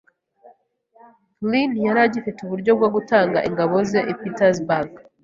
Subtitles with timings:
[1.49, 4.91] Lee ntiyari agifite uburyo bwo gutanga ingabo ze i Petersburg.